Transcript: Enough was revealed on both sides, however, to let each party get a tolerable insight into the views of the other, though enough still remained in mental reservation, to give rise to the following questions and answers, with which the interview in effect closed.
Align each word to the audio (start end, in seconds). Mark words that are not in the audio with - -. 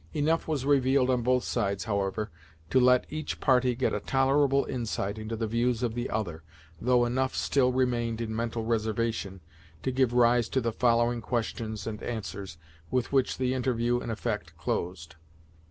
Enough 0.15 0.47
was 0.47 0.65
revealed 0.65 1.11
on 1.11 1.21
both 1.21 1.43
sides, 1.43 1.83
however, 1.83 2.31
to 2.71 2.79
let 2.79 3.05
each 3.11 3.39
party 3.39 3.75
get 3.75 3.93
a 3.93 3.99
tolerable 3.99 4.65
insight 4.65 5.19
into 5.19 5.35
the 5.35 5.45
views 5.45 5.83
of 5.83 5.93
the 5.93 6.09
other, 6.09 6.41
though 6.81 7.05
enough 7.05 7.35
still 7.35 7.71
remained 7.71 8.19
in 8.19 8.35
mental 8.35 8.63
reservation, 8.65 9.41
to 9.83 9.91
give 9.91 10.11
rise 10.11 10.49
to 10.49 10.59
the 10.59 10.71
following 10.73 11.21
questions 11.21 11.85
and 11.85 12.01
answers, 12.01 12.57
with 12.89 13.11
which 13.11 13.37
the 13.37 13.53
interview 13.53 13.99
in 13.99 14.09
effect 14.09 14.57
closed. 14.57 15.17